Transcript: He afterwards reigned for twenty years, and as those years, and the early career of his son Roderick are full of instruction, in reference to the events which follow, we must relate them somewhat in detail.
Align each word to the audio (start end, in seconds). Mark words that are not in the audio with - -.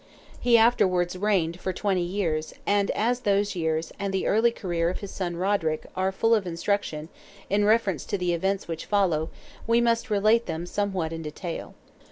He 0.39 0.57
afterwards 0.57 1.15
reigned 1.15 1.59
for 1.59 1.71
twenty 1.71 2.01
years, 2.01 2.55
and 2.65 2.89
as 2.95 3.19
those 3.19 3.55
years, 3.55 3.91
and 3.99 4.11
the 4.11 4.25
early 4.25 4.49
career 4.49 4.89
of 4.89 4.97
his 5.01 5.11
son 5.11 5.35
Roderick 5.35 5.85
are 5.95 6.11
full 6.11 6.33
of 6.33 6.47
instruction, 6.47 7.09
in 7.51 7.65
reference 7.65 8.03
to 8.05 8.17
the 8.17 8.33
events 8.33 8.67
which 8.67 8.87
follow, 8.87 9.29
we 9.67 9.79
must 9.79 10.09
relate 10.09 10.47
them 10.47 10.65
somewhat 10.65 11.13
in 11.13 11.21
detail. 11.21 11.75